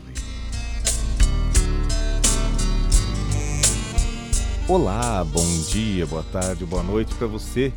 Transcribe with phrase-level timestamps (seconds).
[4.69, 7.73] Olá, bom dia, boa tarde, boa noite para você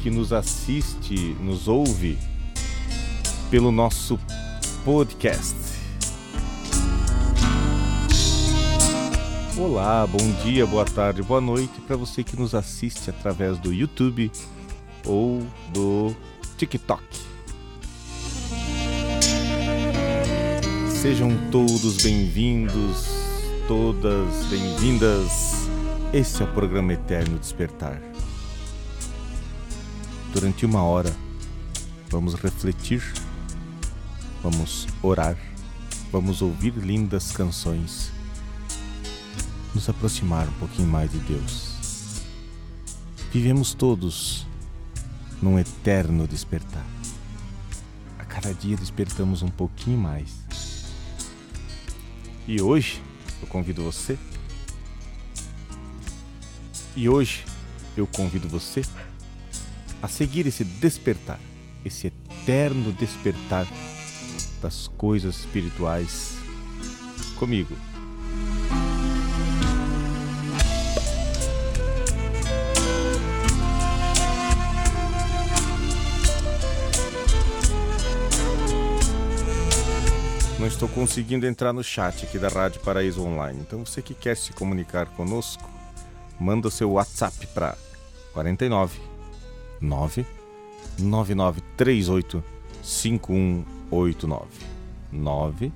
[0.00, 2.16] que nos assiste, nos ouve
[3.50, 4.16] pelo nosso
[4.84, 5.65] podcast.
[9.58, 14.30] Olá, bom dia, boa tarde, boa noite para você que nos assiste através do YouTube
[15.02, 16.14] ou do
[16.58, 17.02] TikTok.
[20.90, 23.06] Sejam todos bem-vindos,
[23.66, 25.70] todas bem-vindas.
[26.12, 27.98] Esse é o programa Eterno Despertar.
[30.34, 31.16] Durante uma hora,
[32.10, 33.02] vamos refletir,
[34.42, 35.38] vamos orar,
[36.12, 38.14] vamos ouvir lindas canções
[39.76, 42.22] nos aproximar um pouquinho mais de Deus.
[43.30, 44.46] Vivemos todos
[45.42, 46.86] num eterno despertar.
[48.18, 50.32] A cada dia despertamos um pouquinho mais.
[52.48, 53.02] E hoje
[53.42, 54.18] eu convido você.
[56.96, 57.44] E hoje
[57.98, 58.80] eu convido você
[60.00, 61.38] a seguir esse despertar,
[61.84, 63.66] esse eterno despertar
[64.62, 66.34] das coisas espirituais
[67.38, 67.76] comigo,
[80.66, 83.60] não estou conseguindo entrar no chat aqui da Rádio Paraíso Online.
[83.60, 85.62] Então você que quer se comunicar conosco,
[86.40, 87.78] manda o seu WhatsApp para
[88.32, 88.98] 49
[89.80, 90.26] 9
[90.98, 92.42] 9938
[92.82, 94.44] 5189
[95.12, 95.72] 9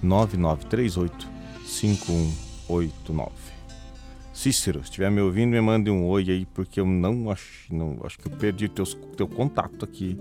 [0.00, 1.28] 9938
[1.66, 3.32] 5189
[4.32, 7.98] Cícero, se estiver me ouvindo, me mande um oi aí, porque eu não acho, não,
[8.04, 10.16] acho que eu perdi teus, teu contato aqui.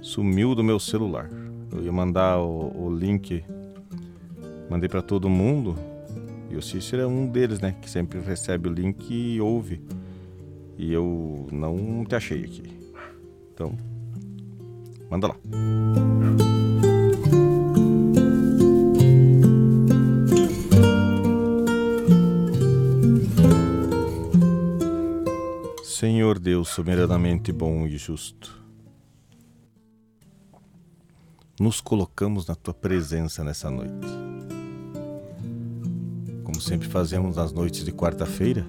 [0.00, 1.28] Sumiu do meu celular.
[1.72, 3.44] Eu ia mandar o, o link,
[4.70, 5.76] mandei para todo mundo.
[6.50, 7.76] E o Cícero é um deles, né?
[7.80, 9.82] Que sempre recebe o link e ouve.
[10.78, 12.62] E eu não te achei aqui.
[13.52, 13.76] Então,
[15.10, 15.36] manda lá.
[25.82, 28.57] Senhor Deus soberanamente bom e justo
[31.60, 34.06] nos colocamos na tua presença nessa noite.
[36.44, 38.64] Como sempre fazemos nas noites de quarta-feira,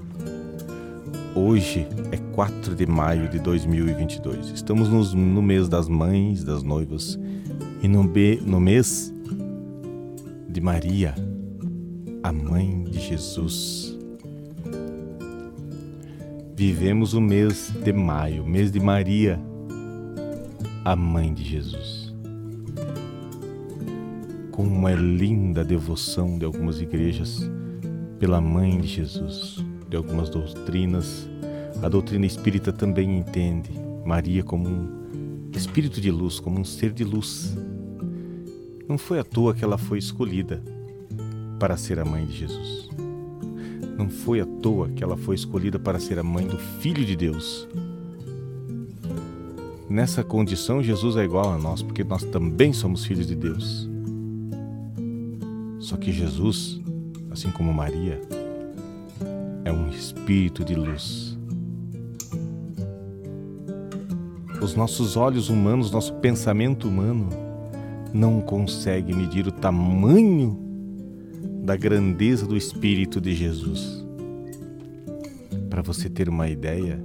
[1.36, 4.50] hoje é 4 de maio de 2022.
[4.50, 7.18] Estamos nos, no mês das mães, das noivas
[7.82, 9.14] e no, no mês
[10.50, 11.14] de Maria,
[12.24, 13.98] a mãe de Jesus.
[16.56, 19.40] Vivemos o mês de maio, mês de Maria,
[20.84, 21.99] a mãe de Jesus
[24.60, 27.50] como é linda a devoção de algumas igrejas
[28.20, 31.30] pela mãe de Jesus, de algumas doutrinas.
[31.82, 33.72] A doutrina espírita também entende
[34.06, 37.58] Maria como um espírito de luz, como um ser de luz.
[38.86, 40.62] Não foi à toa que ela foi escolhida
[41.58, 42.90] para ser a mãe de Jesus.
[43.98, 47.16] Não foi à toa que ela foi escolhida para ser a mãe do Filho de
[47.16, 47.66] Deus.
[49.90, 53.89] Nessa condição, Jesus é igual a nós, porque nós também somos filhos de Deus.
[55.90, 56.80] Só que Jesus,
[57.32, 58.22] assim como Maria,
[59.66, 61.36] é um espírito de luz.
[64.62, 67.30] Os nossos olhos humanos, nosso pensamento humano,
[68.14, 70.60] não consegue medir o tamanho
[71.64, 74.06] da grandeza do Espírito de Jesus.
[75.72, 77.04] Para você ter uma ideia,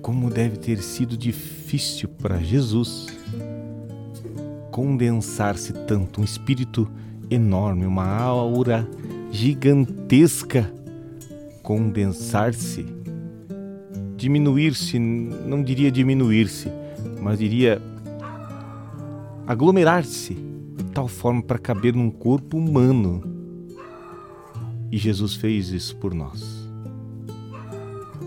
[0.00, 3.11] como deve ter sido difícil para Jesus
[4.72, 6.90] condensar-se tanto um espírito
[7.30, 8.88] enorme, uma aura
[9.30, 10.72] gigantesca
[11.62, 12.84] condensar-se,
[14.16, 16.68] diminuir-se, não diria diminuir-se,
[17.20, 17.80] mas diria
[19.46, 23.22] aglomerar-se de tal forma para caber num corpo humano.
[24.90, 26.68] E Jesus fez isso por nós.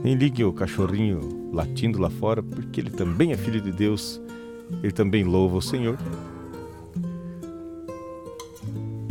[0.04, 4.22] Nem ligue o cachorrinho latindo lá fora, porque ele também é filho de Deus,
[4.82, 5.98] ele também louva o Senhor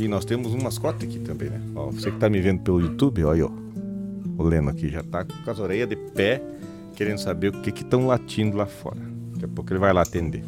[0.05, 1.61] e nós temos um mascote aqui também, né?
[1.75, 3.51] Ó, você que tá me vendo pelo YouTube, olha, ó.
[4.37, 6.43] O Leno aqui já tá com as orelhas de pé,
[6.95, 9.01] querendo saber o que que estão latindo lá fora.
[9.33, 10.45] Daqui a pouco ele vai lá atender.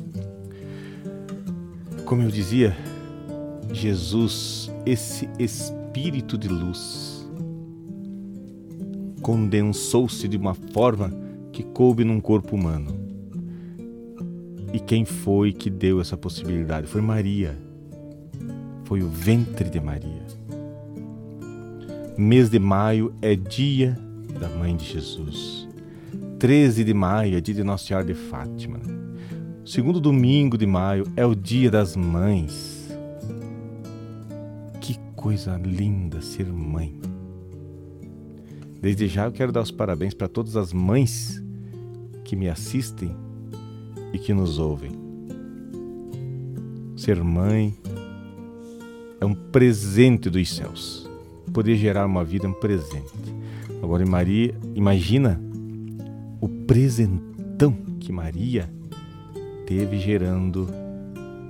[2.05, 2.77] Como eu dizia,
[3.73, 7.27] Jesus, esse espírito de luz,
[9.23, 11.11] condensou-se de uma forma
[11.53, 12.95] que coube num corpo humano.
[14.73, 16.87] E quem foi que deu essa possibilidade?
[16.87, 17.66] Foi Maria.
[18.87, 20.23] Foi o ventre de Maria.
[22.17, 23.99] Mês de maio é dia
[24.39, 25.69] da mãe de Jesus.
[26.39, 28.79] 13 de maio é dia de Nossa Senhora de Fátima.
[29.65, 32.89] Segundo domingo de maio é o dia das mães.
[34.81, 37.01] Que coisa linda ser mãe.
[38.81, 41.43] Desde já eu quero dar os parabéns para todas as mães
[42.25, 43.17] que me assistem
[44.13, 44.93] e que nos ouvem.
[46.97, 47.77] Ser mãe
[49.21, 51.09] é um presente dos céus.
[51.53, 53.13] Poder gerar uma vida é um presente.
[53.83, 55.41] Agora, Maria, imagina
[56.41, 58.71] o presentão que Maria
[59.67, 60.69] teve gerando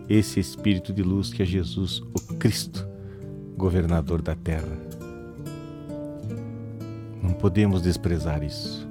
[0.08, 2.86] esse espírito de luz que é Jesus, o Cristo,
[3.56, 4.78] governador da terra.
[7.22, 8.86] Não podemos desprezar isso.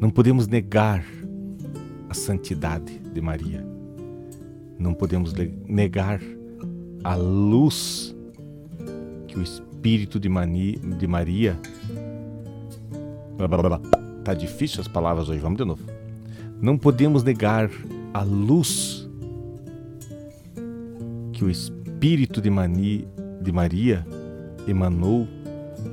[0.00, 1.04] Não podemos negar
[2.08, 3.64] a santidade de Maria.
[4.78, 5.32] Não podemos
[5.66, 6.20] negar
[7.04, 8.14] a luz
[9.26, 11.58] que o Espírito de, Mani, de Maria.
[14.24, 15.82] Tá difícil as palavras hoje, vamos de novo.
[16.60, 17.70] Não podemos negar
[18.12, 19.08] a luz
[21.32, 23.06] que o Espírito de, Mani,
[23.40, 24.06] de Maria
[24.66, 25.26] emanou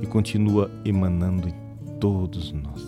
[0.02, 1.54] e continua emanando em
[2.00, 2.84] todos nós.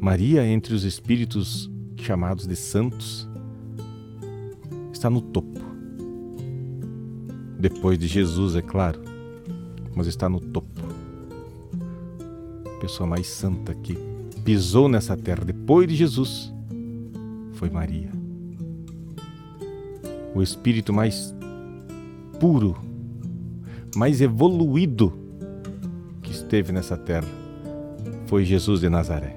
[0.00, 3.27] Maria, entre os espíritos chamados de santos,
[4.98, 5.60] está no topo.
[7.58, 9.00] Depois de Jesus, é claro,
[9.94, 10.82] mas está no topo.
[12.66, 13.96] A pessoa mais santa que
[14.44, 16.52] pisou nessa terra depois de Jesus
[17.52, 18.10] foi Maria.
[20.34, 21.32] O espírito mais
[22.40, 22.76] puro
[23.96, 25.12] mais evoluído
[26.22, 27.26] que esteve nessa terra
[28.26, 29.36] foi Jesus de Nazaré.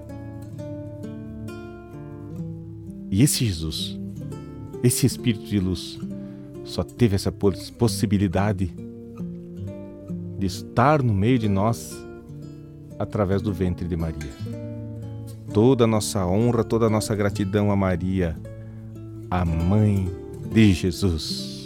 [3.10, 4.01] E esse Jesus,
[4.84, 6.00] esse Espírito de luz,
[6.64, 8.74] só teve essa possibilidade
[10.38, 11.96] de estar no meio de nós
[12.98, 14.32] através do ventre de Maria.
[15.54, 18.38] Toda a nossa honra, toda a nossa gratidão a Maria,
[19.30, 20.10] a mãe
[20.52, 21.61] de Jesus.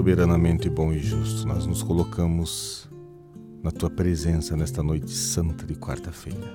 [0.00, 2.88] Soberanamente bom e justo, nós nos colocamos
[3.62, 6.50] na tua presença nesta noite santa de quarta-feira.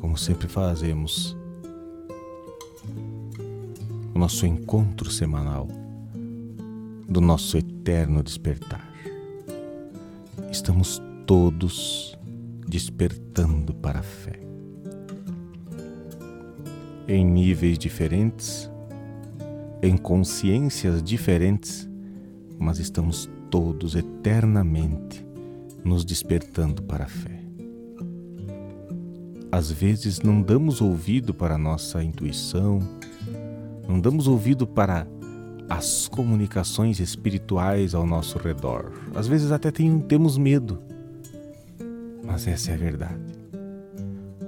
[0.00, 1.34] Como sempre fazemos,
[4.14, 5.66] o nosso encontro semanal
[7.08, 8.86] do nosso eterno despertar.
[10.52, 12.18] Estamos todos
[12.68, 14.38] despertando para a fé.
[17.08, 18.70] Em níveis diferentes,
[19.84, 21.86] em consciências diferentes,
[22.58, 25.22] mas estamos todos eternamente
[25.84, 27.38] nos despertando para a fé.
[29.52, 32.78] Às vezes não damos ouvido para a nossa intuição,
[33.86, 35.06] não damos ouvido para
[35.68, 38.90] as comunicações espirituais ao nosso redor.
[39.14, 40.78] Às vezes até tem, temos medo,
[42.24, 43.20] mas essa é a verdade.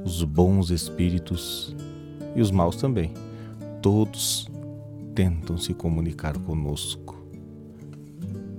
[0.02, 1.76] Os bons espíritos
[2.34, 3.12] e os maus também,
[3.82, 4.48] todos
[5.16, 7.16] tentam se comunicar conosco.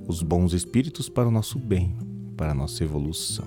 [0.07, 1.95] Os bons espíritos para o nosso bem,
[2.35, 3.45] para a nossa evolução,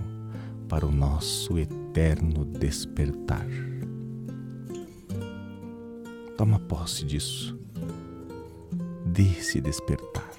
[0.68, 3.48] para o nosso eterno despertar.
[6.38, 7.58] Toma posse disso,
[9.04, 10.30] desse despertar.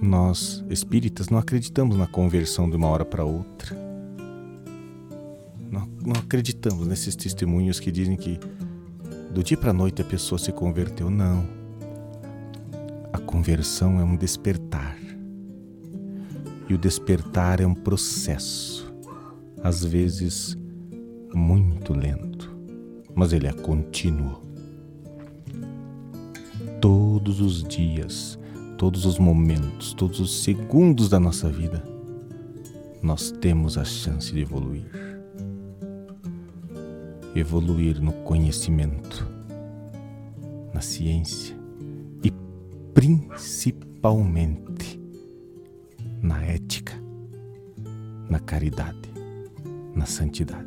[0.00, 3.76] Nós, espíritas, não acreditamos na conversão de uma hora para outra.
[5.70, 8.40] Não, não acreditamos nesses testemunhos que dizem que
[9.38, 11.08] do dia para a noite a pessoa se converteu.
[11.08, 11.46] Não.
[13.12, 14.98] A conversão é um despertar.
[16.68, 18.92] E o despertar é um processo,
[19.62, 20.58] às vezes
[21.32, 22.52] muito lento,
[23.14, 24.42] mas ele é contínuo.
[26.80, 28.36] Todos os dias,
[28.76, 31.80] todos os momentos, todos os segundos da nossa vida,
[33.00, 35.07] nós temos a chance de evoluir
[37.38, 39.28] evoluir no conhecimento,
[40.72, 41.56] na ciência
[42.22, 42.32] e
[42.92, 45.00] principalmente
[46.20, 46.94] na ética,
[48.28, 49.08] na caridade,
[49.94, 50.66] na santidade.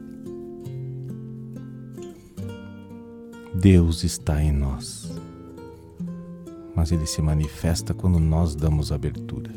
[3.54, 5.12] Deus está em nós,
[6.74, 9.51] mas ele se manifesta quando nós damos abertura.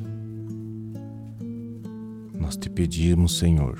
[2.35, 3.79] Nós te pedimos, Senhor,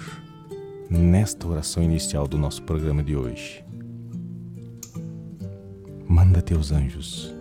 [0.91, 3.65] nesta oração inicial do nosso programa de hoje,
[6.07, 7.33] manda teus anjos,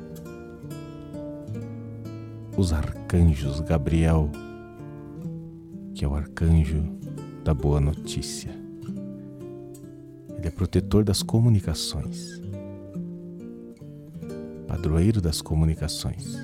[2.58, 4.30] os arcanjos Gabriel,
[5.94, 6.84] que é o arcanjo
[7.44, 8.52] da boa notícia.
[10.38, 12.42] Ele é protetor das comunicações.
[14.68, 16.36] Padroeiro das comunicações,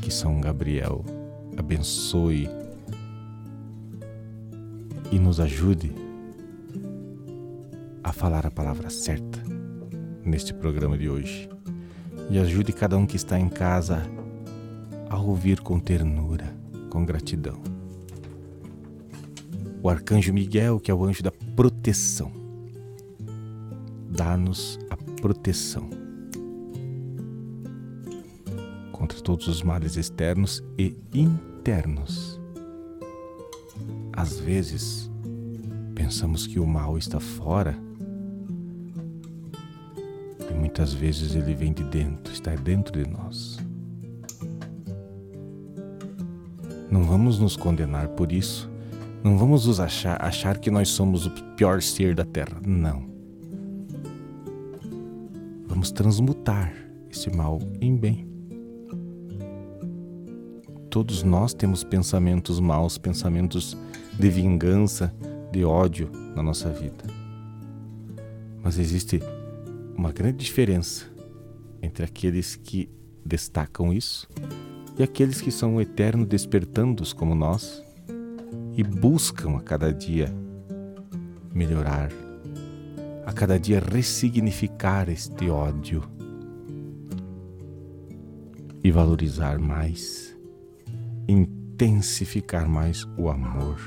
[0.00, 1.04] que São Gabriel
[1.56, 2.48] abençoe
[5.12, 6.03] e nos ajude
[8.14, 9.42] falar a palavra certa
[10.24, 11.48] neste programa de hoje.
[12.30, 14.02] E ajude cada um que está em casa
[15.10, 16.56] a ouvir com ternura,
[16.88, 17.60] com gratidão.
[19.82, 22.32] O arcanjo Miguel, que é o anjo da proteção,
[24.08, 25.90] dá-nos a proteção
[28.92, 32.40] contra todos os males externos e internos.
[34.12, 35.10] Às vezes,
[35.94, 37.83] pensamos que o mal está fora
[40.74, 43.58] muitas vezes ele vem de dentro, está dentro de nós.
[46.90, 48.68] Não vamos nos condenar por isso.
[49.22, 52.60] Não vamos nos achar, achar que nós somos o pior ser da terra.
[52.66, 53.04] Não.
[55.68, 56.74] Vamos transmutar
[57.08, 58.26] esse mal em bem.
[60.90, 63.76] Todos nós temos pensamentos maus, pensamentos
[64.18, 65.14] de vingança,
[65.52, 67.04] de ódio na nossa vida.
[68.60, 69.22] Mas existe
[69.96, 71.06] uma grande diferença
[71.82, 72.88] entre aqueles que
[73.24, 74.28] destacam isso
[74.98, 77.82] e aqueles que são eterno despertandos como nós
[78.76, 80.34] e buscam a cada dia
[81.52, 82.10] melhorar,
[83.24, 86.02] a cada dia ressignificar este ódio
[88.82, 90.34] e valorizar mais
[91.28, 93.80] intensificar mais o amor,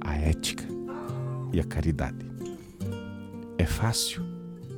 [0.00, 0.64] a ética
[1.52, 2.26] e a caridade.
[3.58, 4.31] É fácil?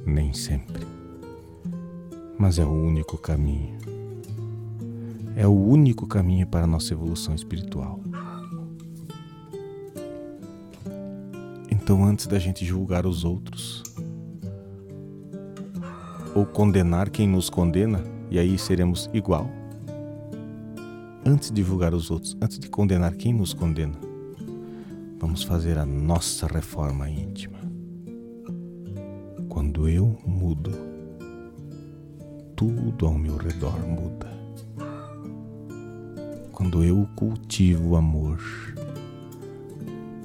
[0.07, 0.87] Nem sempre.
[2.39, 3.79] Mas é o único caminho.
[5.37, 8.01] É o único caminho para a nossa evolução espiritual.
[11.71, 13.83] Então, antes da gente julgar os outros,
[16.35, 19.49] ou condenar quem nos condena, e aí seremos igual,
[21.25, 23.99] antes de julgar os outros, antes de condenar quem nos condena,
[25.19, 27.54] vamos fazer a nossa reforma íntima.
[29.89, 30.71] Eu mudo,
[32.57, 34.33] tudo ao meu redor muda.
[36.53, 38.39] Quando eu cultivo o amor,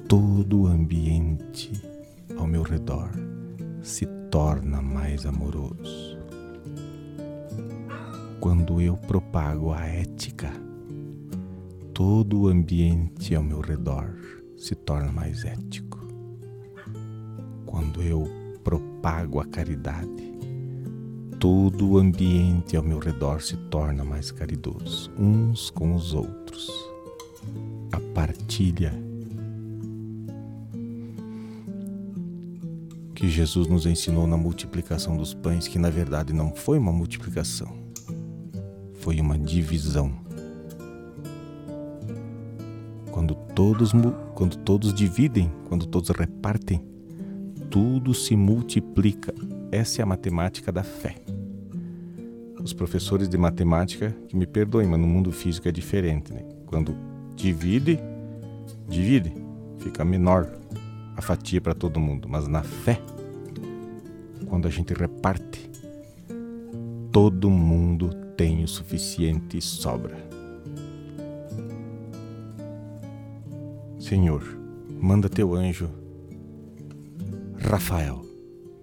[0.08, 1.72] todo o ambiente
[2.38, 3.10] ao meu redor
[3.82, 6.18] se torna mais amoroso.
[8.40, 10.50] Quando eu propago a ética,
[11.92, 14.16] todo o ambiente ao meu redor
[14.56, 16.00] se torna mais ético.
[17.66, 18.39] Quando eu
[19.00, 20.34] propago a caridade,
[21.38, 26.70] todo o ambiente ao meu redor se torna mais caridoso, uns com os outros.
[27.90, 28.92] A partilha
[33.14, 37.72] que Jesus nos ensinou na multiplicação dos pães, que na verdade não foi uma multiplicação,
[38.96, 40.12] foi uma divisão
[43.10, 43.92] quando todos,
[44.34, 46.89] quando todos dividem, quando todos repartem,
[47.70, 49.32] tudo se multiplica.
[49.70, 51.14] Essa é a matemática da fé.
[52.62, 56.32] Os professores de matemática, que me perdoem, mas no mundo físico é diferente.
[56.32, 56.42] Né?
[56.66, 56.94] Quando
[57.36, 57.98] divide,
[58.88, 59.32] divide,
[59.78, 60.50] fica menor
[61.16, 62.28] a fatia para todo mundo.
[62.28, 63.00] Mas na fé,
[64.46, 65.70] quando a gente reparte,
[67.12, 70.16] todo mundo tem o suficiente e sobra.
[73.98, 74.42] Senhor,
[75.00, 75.99] manda teu anjo
[77.60, 78.24] Rafael,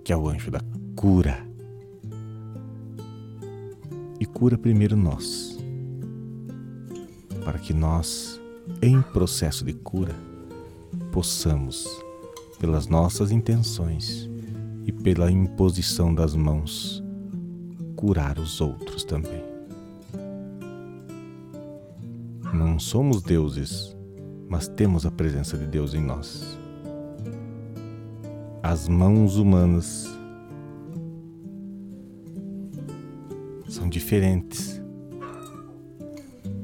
[0.04, 0.62] que é o anjo da
[0.96, 1.46] cura.
[4.20, 5.58] E cura primeiro nós,
[7.44, 8.40] para que nós,
[8.82, 10.16] em processo de cura,
[11.12, 11.88] possamos,
[12.60, 14.30] pelas nossas intenções
[14.86, 17.04] e pela imposição das mãos,
[17.96, 19.44] curar os outros também.
[22.54, 23.98] Não somos deuses
[24.50, 26.58] mas temos a presença de Deus em nós.
[28.70, 30.14] As mãos humanas
[33.66, 34.82] são diferentes.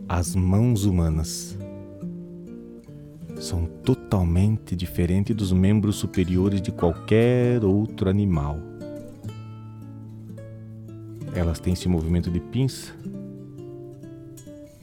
[0.09, 1.57] As mãos humanas
[3.39, 8.59] são totalmente diferentes dos membros superiores de qualquer outro animal.
[11.33, 12.93] Elas têm esse movimento de pinça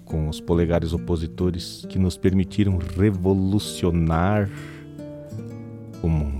[0.07, 4.49] com os polegares opositores que nos permitiram revolucionar
[6.03, 6.40] o mundo.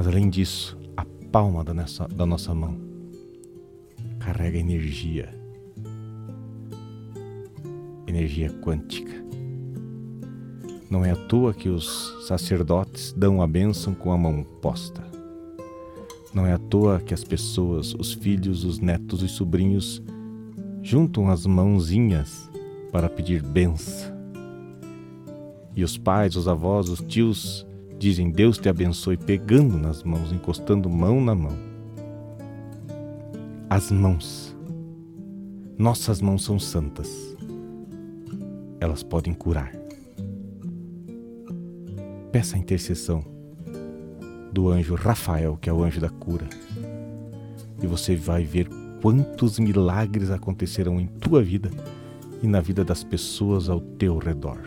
[0.00, 2.74] Mas além disso, a palma da nossa, da nossa mão
[4.18, 5.28] carrega energia,
[8.06, 9.12] energia quântica.
[10.88, 15.04] Não é à toa que os sacerdotes dão a bênção com a mão posta.
[16.32, 20.02] Não é à toa que as pessoas, os filhos, os netos, os sobrinhos
[20.82, 22.50] juntam as mãozinhas
[22.90, 24.10] para pedir benção.
[25.76, 27.66] E os pais, os avós, os tios
[28.00, 31.56] dizem Deus te abençoe, pegando nas mãos, encostando mão na mão.
[33.68, 34.56] As mãos.
[35.76, 37.36] Nossas mãos são santas.
[38.80, 39.70] Elas podem curar.
[42.32, 43.22] Peça a intercessão
[44.50, 46.48] do anjo Rafael, que é o anjo da cura.
[47.82, 48.66] E você vai ver
[49.02, 51.70] quantos milagres acontecerão em tua vida
[52.42, 54.58] e na vida das pessoas ao teu redor.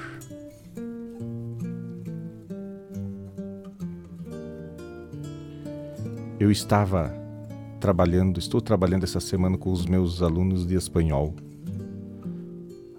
[6.43, 7.09] Eu estava
[7.79, 11.33] trabalhando, estou trabalhando essa semana com os meus alunos de espanhol.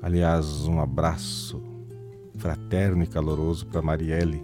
[0.00, 1.62] Aliás, um abraço
[2.38, 4.42] fraterno e caloroso para Marielle,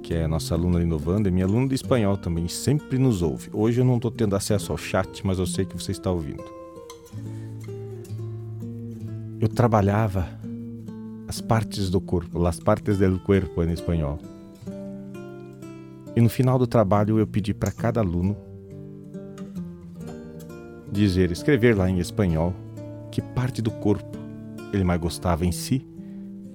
[0.00, 3.50] que é nossa aluna inovando, é minha aluna de espanhol também, sempre nos ouve.
[3.52, 6.44] Hoje eu não estou tendo acesso ao chat, mas eu sei que você está ouvindo.
[9.40, 10.28] Eu trabalhava
[11.26, 14.20] as partes do corpo, las partes del cuerpo em espanhol.
[16.16, 18.34] E no final do trabalho eu pedi para cada aluno
[20.90, 22.54] dizer, escrever lá em espanhol
[23.12, 24.16] que parte do corpo
[24.72, 25.86] ele mais gostava em si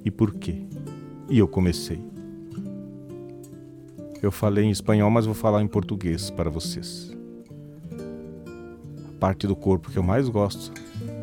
[0.04, 0.65] e por quê.
[1.30, 2.04] E eu comecei.
[4.21, 7.15] Eu falei em espanhol, mas vou falar em português para vocês.
[9.10, 10.71] A parte do corpo que eu mais gosto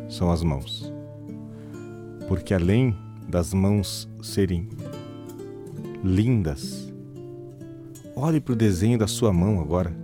[0.07, 0.91] são as mãos.
[2.27, 2.95] Porque além
[3.27, 4.69] das mãos serem
[6.03, 6.88] lindas,
[8.19, 9.95] olhe para o desenho da sua mão agora.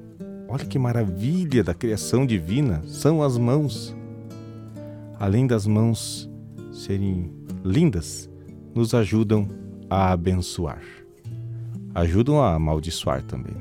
[0.48, 3.96] Olha que maravilha da criação divina são as mãos.
[5.20, 6.30] Além das mãos
[6.72, 7.32] serem
[7.64, 8.30] lindas,
[8.74, 9.48] nos ajudam
[9.90, 10.82] a abençoar
[11.96, 13.56] ajudam a amaldiçoar também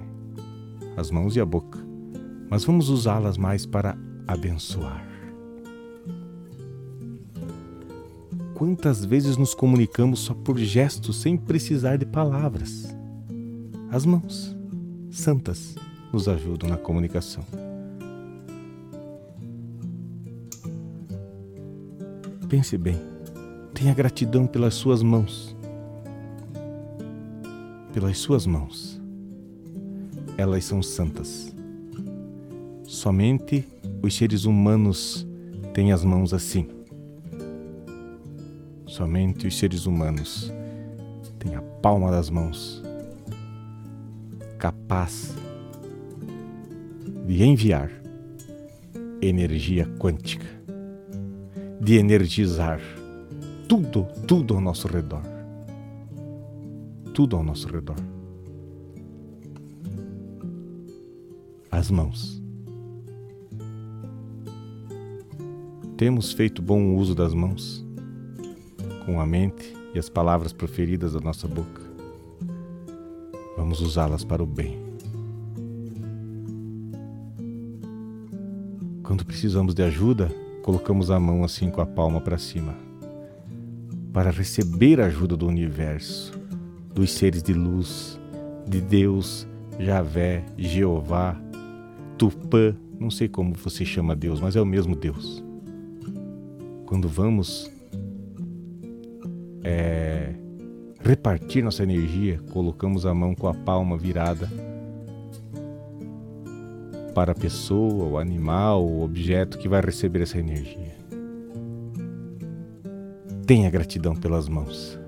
[0.97, 1.79] as mãos e a boca,
[2.51, 5.05] mas vamos usá-las mais para abençoar.
[8.55, 12.97] Quantas vezes nos comunicamos só por gestos sem precisar de palavras?
[13.95, 14.53] As mãos,
[15.09, 15.77] santas,
[16.13, 17.45] nos ajudam na comunicação.
[22.49, 23.01] Pense bem,
[23.73, 25.57] tenha gratidão pelas suas mãos
[27.93, 29.01] pelas suas mãos.
[30.37, 31.55] Elas são santas.
[32.83, 33.65] Somente
[34.03, 35.25] os seres humanos
[35.73, 36.67] têm as mãos assim.
[38.87, 40.53] Somente os seres humanos
[41.39, 42.84] têm a palma das mãos
[44.85, 45.35] capaz
[47.27, 47.91] de enviar
[49.23, 50.47] energia quântica,
[51.81, 52.81] de energizar
[53.67, 55.23] tudo, tudo ao nosso redor
[57.15, 57.97] tudo ao nosso redor.
[61.71, 62.43] As mãos.
[65.97, 67.87] Temos feito bom uso das mãos,
[69.07, 71.94] com a mente e as palavras proferidas da nossa boca.
[73.65, 74.77] Vamos usá-las para o bem.
[79.03, 80.31] Quando precisamos de ajuda,
[80.63, 82.75] colocamos a mão assim com a palma para cima,
[84.13, 86.39] para receber a ajuda do universo
[86.95, 88.21] dos seres de luz,
[88.69, 89.47] de Deus,
[89.79, 91.35] Javé, Jeová,
[92.19, 95.43] Tupã, não sei como você chama Deus, mas é o mesmo Deus.
[96.85, 97.73] Quando vamos
[99.63, 100.04] é,
[101.05, 104.51] repartir nossa energia, colocamos a mão com a palma virada
[107.15, 110.97] para a pessoa, o animal, o objeto que vai receber essa energia.
[113.47, 114.99] Tenha gratidão pelas mãos.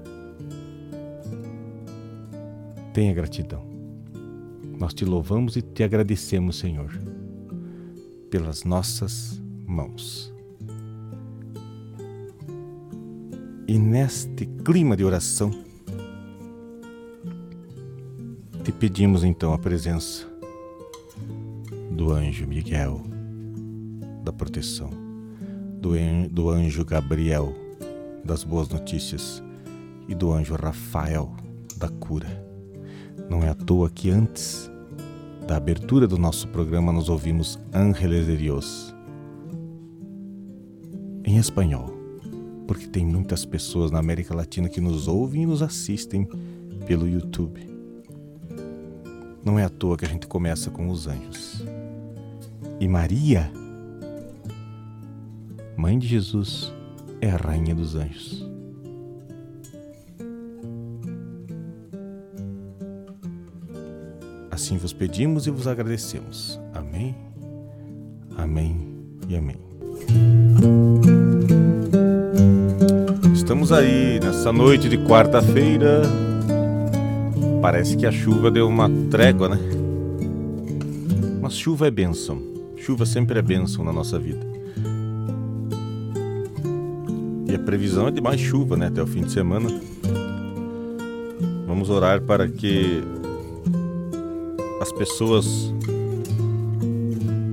[2.92, 3.64] Tenha gratidão.
[4.78, 6.92] Nós te louvamos e te agradecemos, Senhor,
[8.30, 10.32] pelas nossas mãos.
[13.66, 15.65] E neste clima de oração,
[18.78, 20.26] pedimos então a presença
[21.90, 23.02] do anjo Miguel,
[24.22, 24.90] da proteção,
[26.30, 27.54] do anjo Gabriel,
[28.24, 29.42] das boas notícias,
[30.08, 31.34] e do anjo Rafael,
[31.76, 32.46] da cura
[33.28, 34.70] não é à toa que antes
[35.46, 38.94] da abertura do nosso programa, nós ouvimos Ángeles de Dios
[41.24, 41.90] em espanhol,
[42.66, 46.28] porque tem muitas pessoas na América Latina que nos ouvem e nos assistem
[46.86, 47.75] pelo YouTube.
[49.46, 51.64] Não é à toa que a gente começa com os anjos.
[52.80, 53.48] E Maria,
[55.76, 56.74] mãe de Jesus,
[57.20, 58.44] é a rainha dos anjos.
[64.50, 66.58] Assim vos pedimos e vos agradecemos.
[66.74, 67.14] Amém,
[68.36, 68.76] amém
[69.28, 69.60] e amém.
[73.32, 76.25] Estamos aí nessa noite de quarta-feira.
[77.66, 79.58] Parece que a chuva deu uma trégua, né?
[81.42, 82.40] Mas chuva é bênção.
[82.76, 84.38] Chuva sempre é bênção na nossa vida.
[87.48, 88.86] E a previsão é de mais chuva, né?
[88.86, 89.68] Até o fim de semana.
[91.66, 93.02] Vamos orar para que
[94.80, 95.74] as pessoas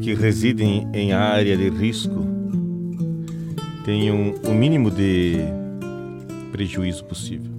[0.04, 2.23] que residem em área de risco
[3.84, 5.38] tenham o mínimo de
[6.52, 7.53] prejuízo possível.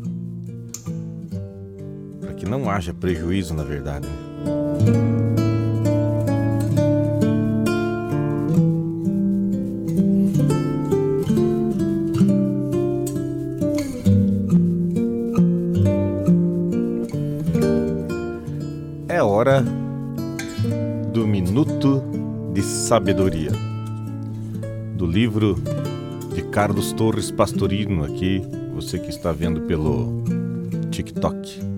[2.44, 4.06] Que não haja prejuízo, na verdade.
[4.06, 5.14] Né?
[22.94, 23.50] Sabedoria,
[24.94, 25.56] do livro
[26.34, 28.42] de Carlos Torres Pastorino, aqui,
[28.74, 30.22] você que está vendo pelo
[30.90, 31.73] TikTok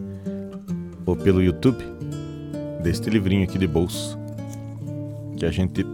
[1.23, 1.85] pelo YouTube,
[2.83, 4.19] deste livrinho aqui de bolso,
[5.37, 5.85] que a gente,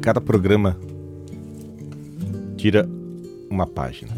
[0.00, 0.78] cada programa,
[2.56, 2.88] tira
[3.50, 4.12] uma página.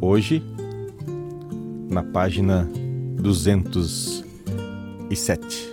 [0.00, 0.42] Hoje,
[1.88, 2.68] na página
[3.20, 5.72] 207.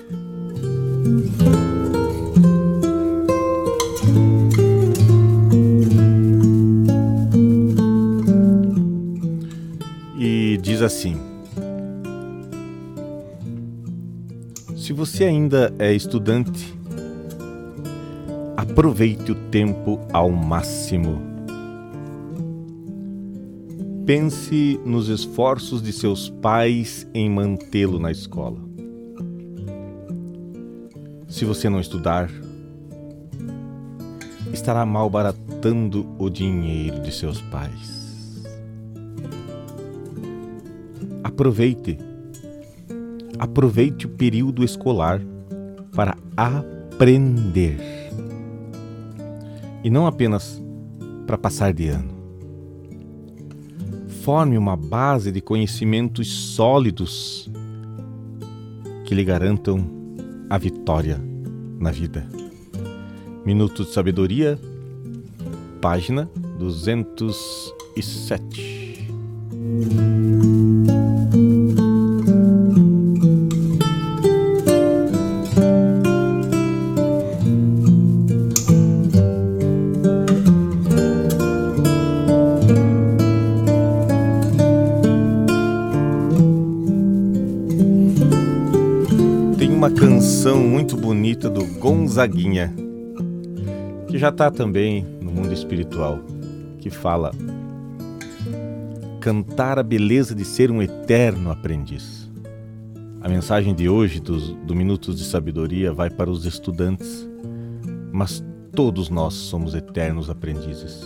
[10.61, 11.30] diz assim:
[14.91, 16.77] Se você ainda é estudante,
[18.57, 21.21] aproveite o tempo ao máximo.
[24.05, 28.59] Pense nos esforços de seus pais em mantê-lo na escola.
[31.25, 32.29] Se você não estudar,
[34.51, 38.43] estará malbaratando o dinheiro de seus pais.
[41.23, 42.10] Aproveite.
[43.41, 45.19] Aproveite o período escolar
[45.95, 47.79] para aprender.
[49.83, 50.61] E não apenas
[51.25, 52.11] para passar de ano.
[54.21, 57.49] Forme uma base de conhecimentos sólidos
[59.05, 59.83] que lhe garantam
[60.47, 61.19] a vitória
[61.79, 62.29] na vida.
[63.43, 64.59] Minuto de Sabedoria,
[65.81, 69.09] página 207.
[92.11, 92.75] Gonzaguinha,
[94.09, 96.19] que já está também no mundo espiritual,
[96.77, 97.31] que fala:
[99.21, 102.29] cantar a beleza de ser um eterno aprendiz.
[103.21, 107.25] A mensagem de hoje do, do Minutos de Sabedoria vai para os estudantes,
[108.11, 108.43] mas
[108.75, 111.01] todos nós somos eternos aprendizes.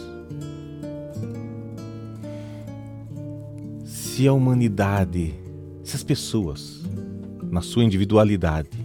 [3.85, 5.35] Se a humanidade,
[5.83, 6.83] se as pessoas,
[7.51, 8.84] na sua individualidade,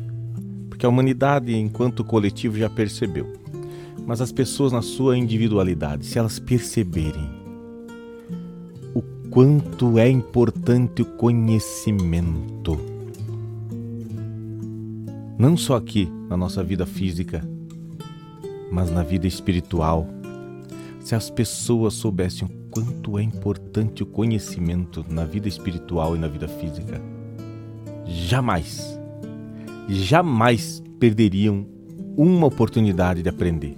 [0.80, 3.30] que a humanidade, enquanto coletivo, já percebeu.
[4.06, 7.28] Mas as pessoas, na sua individualidade, se elas perceberem
[8.94, 12.80] o quanto é importante o conhecimento,
[15.38, 17.46] não só aqui na nossa vida física,
[18.72, 20.08] mas na vida espiritual,
[21.00, 26.26] se as pessoas soubessem o quanto é importante o conhecimento na vida espiritual e na
[26.26, 27.02] vida física,
[28.06, 28.89] jamais
[29.94, 31.66] jamais perderiam
[32.16, 33.76] uma oportunidade de aprender.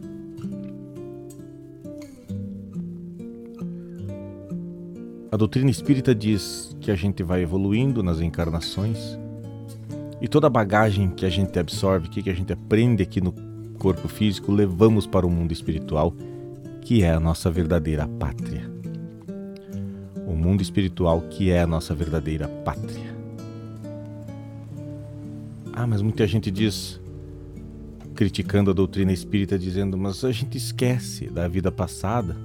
[5.30, 9.18] A doutrina espírita diz que a gente vai evoluindo nas encarnações
[10.20, 13.32] e toda a bagagem que a gente absorve, que a gente aprende aqui no
[13.78, 16.14] corpo físico, levamos para o mundo espiritual,
[16.82, 18.70] que é a nossa verdadeira pátria.
[20.26, 23.11] O mundo espiritual que é a nossa verdadeira pátria.
[25.72, 27.00] Ah, mas muita gente diz,
[28.14, 32.36] criticando a doutrina espírita, dizendo: mas a gente esquece da vida passada.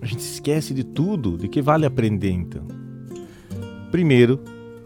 [0.00, 2.66] A gente esquece de tudo, de que vale aprender então?
[3.90, 4.40] Primeiro,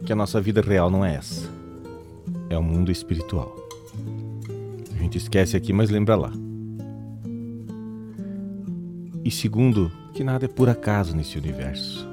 [0.05, 1.49] que a nossa vida real não é essa.
[2.49, 3.57] É o mundo espiritual.
[4.95, 6.33] A gente esquece aqui, mas lembra lá.
[9.25, 12.09] E segundo, que nada é por acaso nesse universo.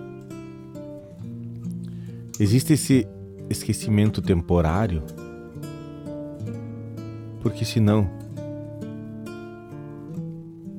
[2.39, 3.08] Existe esse
[3.49, 5.03] esquecimento temporário,
[7.41, 8.10] porque senão,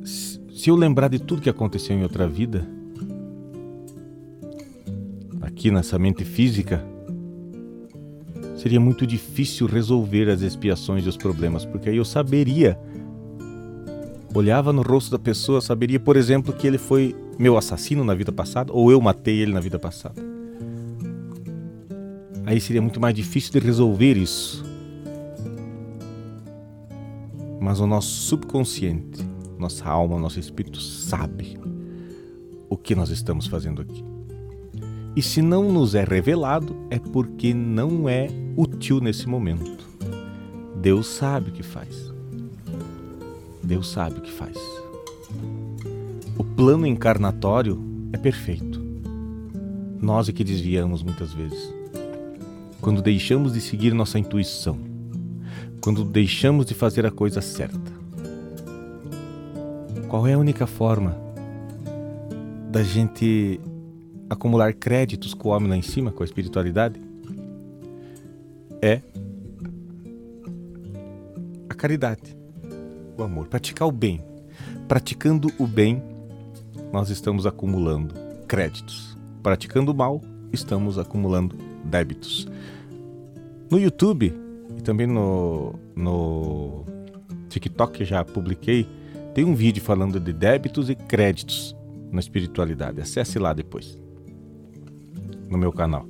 [0.04, 2.66] se eu lembrar de tudo que aconteceu em outra vida,
[5.40, 6.84] aqui nessa mente física,
[8.56, 12.78] seria muito difícil resolver as expiações e os problemas, porque aí eu saberia,
[14.34, 18.32] olhava no rosto da pessoa, saberia, por exemplo, que ele foi meu assassino na vida
[18.32, 20.35] passada ou eu matei ele na vida passada.
[22.46, 24.64] Aí seria muito mais difícil de resolver isso.
[27.60, 29.20] Mas o nosso subconsciente,
[29.58, 31.58] nossa alma, nosso espírito sabe
[32.68, 34.04] o que nós estamos fazendo aqui.
[35.16, 39.84] E se não nos é revelado, é porque não é útil nesse momento.
[40.80, 42.12] Deus sabe o que faz.
[43.60, 44.56] Deus sabe o que faz.
[46.38, 47.82] O plano encarnatório
[48.12, 48.80] é perfeito.
[50.00, 51.74] Nós é que desviamos muitas vezes.
[52.80, 54.78] Quando deixamos de seguir nossa intuição,
[55.80, 57.92] quando deixamos de fazer a coisa certa.
[60.08, 61.16] Qual é a única forma
[62.70, 63.60] da gente
[64.28, 67.00] acumular créditos com o homem lá em cima, com a espiritualidade,
[68.82, 69.00] é
[71.68, 72.36] a caridade,
[73.16, 74.22] o amor, praticar o bem.
[74.88, 76.02] Praticando o bem,
[76.92, 78.14] nós estamos acumulando
[78.46, 79.16] créditos.
[79.42, 80.20] Praticando o mal,
[80.52, 81.56] estamos acumulando
[81.86, 82.46] débitos.
[83.70, 84.32] No YouTube
[84.76, 86.84] e também no, no
[87.48, 88.86] TikTok, que já publiquei,
[89.34, 91.76] tem um vídeo falando de débitos e créditos
[92.10, 93.00] na espiritualidade.
[93.00, 93.98] Acesse lá depois
[95.48, 96.06] no meu canal,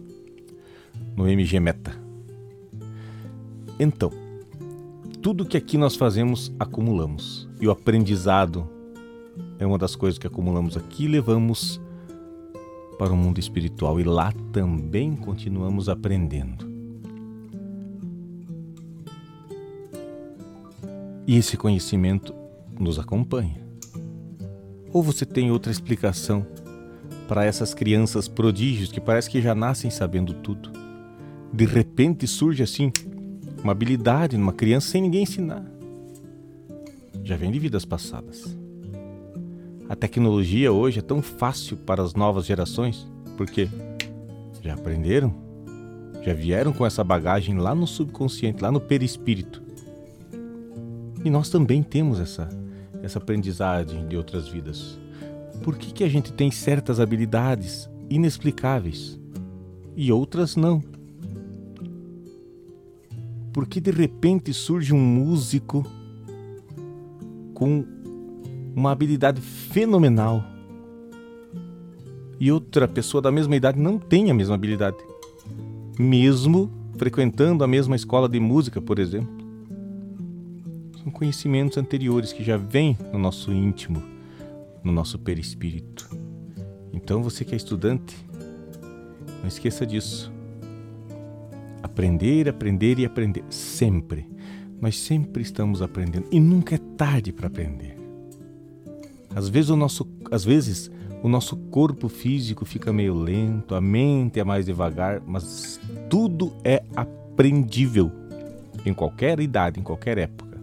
[1.15, 1.93] no MG Meta.
[3.79, 4.11] Então,
[5.21, 7.49] tudo que aqui nós fazemos, acumulamos.
[7.61, 8.69] E o aprendizado
[9.59, 11.81] é uma das coisas que acumulamos aqui e levamos
[12.99, 14.01] para o mundo espiritual.
[14.01, 16.67] E lá também continuamos aprendendo.
[21.27, 22.35] E esse conhecimento
[22.79, 23.67] nos acompanha.
[24.93, 26.47] Ou você tem outra explicação
[27.27, 30.71] para essas crianças prodígios que parece que já nascem sabendo tudo.
[31.53, 32.93] De repente surge assim
[33.63, 35.65] uma habilidade numa criança sem ninguém ensinar.
[37.25, 38.57] Já vem de vidas passadas.
[39.89, 43.69] A tecnologia hoje é tão fácil para as novas gerações porque
[44.63, 45.35] já aprenderam,
[46.23, 49.63] já vieram com essa bagagem lá no subconsciente, lá no perispírito.
[51.25, 52.49] E nós também temos essa
[53.03, 54.99] essa aprendizagem de outras vidas
[55.63, 59.19] por que, que a gente tem certas habilidades inexplicáveis
[59.97, 60.83] e outras não?
[63.53, 65.85] Por que de repente surge um músico
[67.55, 67.85] com
[68.77, 70.45] uma habilidade fenomenal
[72.39, 74.99] e outra pessoa da mesma idade não tem a mesma habilidade,
[75.99, 79.35] mesmo frequentando a mesma escola de música, por exemplo?
[81.03, 84.15] São conhecimentos anteriores que já vêm no nosso íntimo
[84.87, 86.09] no nosso perispírito.
[86.93, 88.17] Então, você que é estudante,
[89.41, 90.33] não esqueça disso.
[91.83, 93.45] Aprender, aprender e aprender.
[93.51, 94.29] Sempre.
[94.81, 96.29] Nós sempre estamos aprendendo.
[96.31, 98.06] E nunca é tarde para aprender.
[99.37, 100.91] Às vezes, o nosso, às vezes,
[101.23, 106.83] o nosso corpo físico fica meio lento, a mente é mais devagar, mas tudo é
[106.97, 108.11] aprendível
[108.87, 110.59] em qualquer idade, em qualquer época.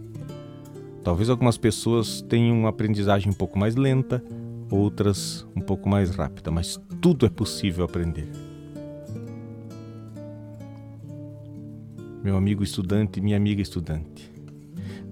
[1.04, 4.20] Talvez algumas pessoas tenham uma aprendizagem um pouco mais lenta,
[4.68, 8.28] outras um pouco mais rápida, mas tudo é possível aprender.
[12.24, 14.32] Meu amigo estudante, minha amiga estudante,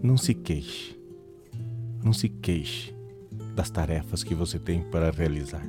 [0.03, 0.98] não se queixe,
[2.03, 3.02] não se queixe
[3.55, 5.67] das tarefas que você tem para realizar.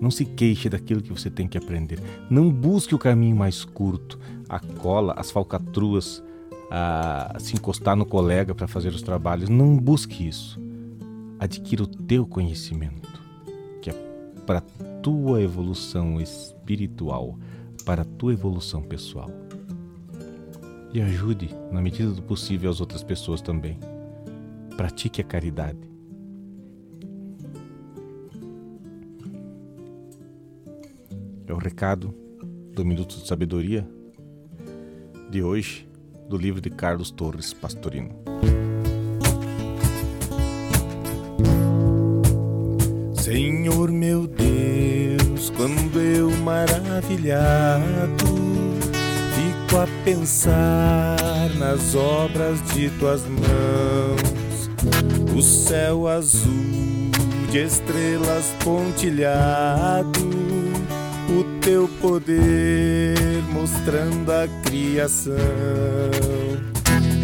[0.00, 2.00] Não se queixe daquilo que você tem que aprender.
[2.30, 6.22] Não busque o caminho mais curto, a cola, as falcatruas,
[6.70, 9.48] a se encostar no colega para fazer os trabalhos.
[9.48, 10.58] Não busque isso.
[11.38, 13.20] Adquira o teu conhecimento,
[13.82, 13.92] que é
[14.46, 14.62] para
[15.02, 17.38] tua evolução espiritual,
[17.84, 19.30] para a tua evolução pessoal.
[20.92, 23.78] E ajude, na medida do possível, as outras pessoas também.
[24.76, 25.89] Pratique a caridade.
[31.70, 32.12] Recado
[32.74, 33.88] do Minuto de Sabedoria
[35.30, 35.88] de hoje,
[36.28, 38.10] do livro de Carlos Torres Pastorino.
[43.14, 48.26] Senhor meu Deus, quando eu maravilhado
[49.36, 54.68] fico a pensar nas obras de tuas mãos,
[55.36, 57.12] o céu azul
[57.52, 60.39] de estrelas pontilhado
[61.70, 63.16] teu poder
[63.52, 65.36] mostrando a criação.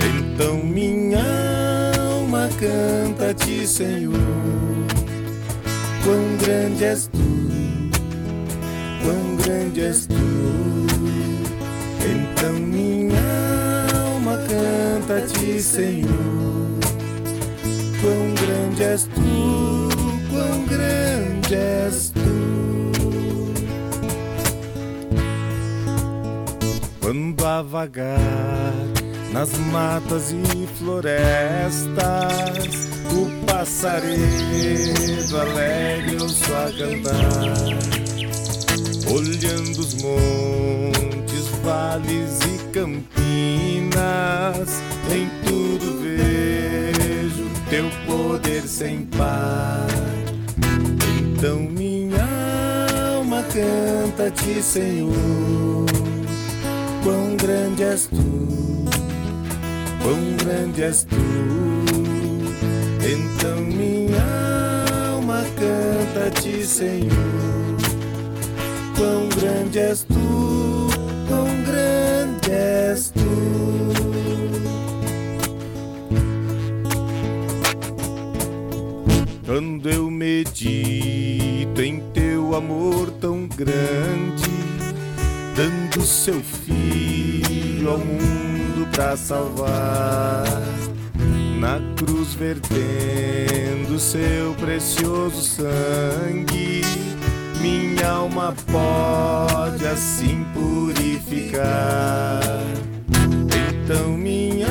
[0.08, 1.18] Então minha
[1.98, 4.12] alma canta-te, Senhor.
[6.04, 7.90] Quão grande és tu,
[9.02, 10.14] quão grande és tu.
[12.08, 13.18] Então minha
[14.00, 16.06] alma canta-te, Senhor.
[18.00, 19.88] Quão grande és tu,
[20.30, 22.15] quão grande és tu.
[27.46, 28.74] A vagar
[29.32, 31.94] nas matas e florestas,
[33.12, 34.20] o passaredo
[35.40, 37.54] alegre ouço a cantar,
[39.14, 43.92] olhando os montes, vales e campinas,
[45.14, 49.86] em tudo vejo teu poder sem par.
[51.20, 52.26] Então minha
[53.14, 55.86] alma canta-te, Senhor
[57.06, 58.16] Quão grande és tu,
[60.02, 61.14] quão grande és tu.
[63.00, 64.24] Então minha
[65.12, 67.76] alma canta-te, Senhor.
[68.98, 70.88] Quão grande és tu,
[71.28, 73.20] quão grande és tu.
[79.46, 84.45] Quando eu medito em teu amor tão grande
[86.06, 90.44] seu filho ao mundo para salvar.
[91.58, 96.82] Na cruz vertendo seu precioso sangue,
[97.60, 102.40] minha alma pode assim purificar.
[103.84, 104.68] Então minha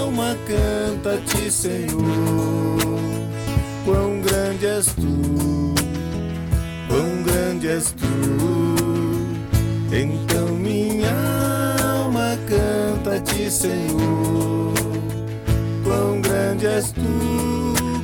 [0.00, 2.84] alma canta-te, Senhor.
[3.84, 5.74] Quão grande és tu,
[6.88, 8.83] quão grande és tu.
[9.96, 11.14] Então minha
[11.84, 14.74] alma canta-te, Senhor.
[15.84, 17.00] Quão grande és tu,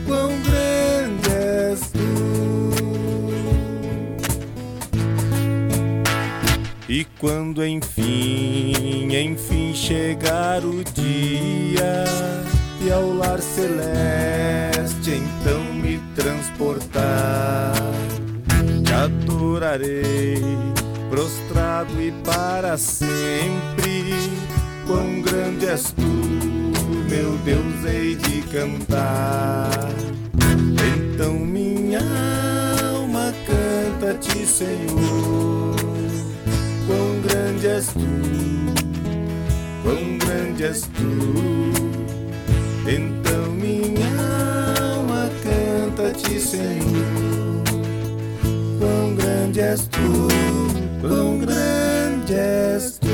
[0.07, 1.99] quão grande és tu.
[6.89, 12.05] E quando enfim, enfim chegar o dia
[12.81, 17.75] e ao lar celeste então me transportar,
[18.85, 20.71] te adorarei
[21.11, 24.15] prostrado e para sempre.
[24.87, 26.03] Quão grande és tu,
[27.11, 29.91] meu Deus, hei de cantar.
[30.95, 32.01] Então minha
[32.93, 35.77] alma canta-te, Senhor.
[36.87, 38.01] Quão grande és tu,
[39.83, 41.71] quão grande és tu.
[42.89, 44.09] Então minha
[44.93, 47.63] alma canta-te, Senhor.
[48.79, 50.61] Quão grande és tu
[51.01, 53.07] quão grande és tu.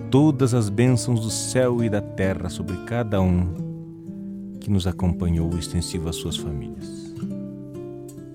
[0.09, 6.09] todas as bênçãos do céu e da terra sobre cada um que nos acompanhou, extensivo
[6.09, 7.15] às suas famílias.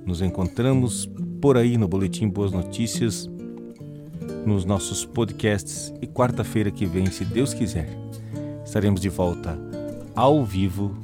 [0.07, 1.05] Nos encontramos
[1.43, 3.29] por aí no Boletim Boas Notícias,
[4.47, 7.91] nos nossos podcasts e quarta-feira que vem, se Deus quiser,
[8.65, 9.59] estaremos de volta
[10.15, 10.97] ao vivo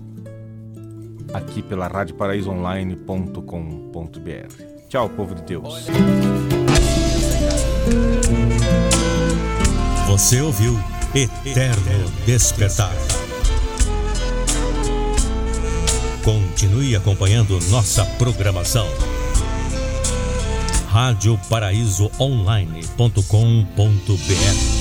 [1.34, 4.88] aqui pela radioparaísoonline.com.br.
[4.88, 5.88] Tchau, povo de Deus.
[10.06, 10.78] Você ouviu
[11.14, 12.94] Eterno Despertar.
[16.24, 18.86] Continue acompanhando nossa programação.
[20.88, 24.71] Rádio Paraíso Online.com.br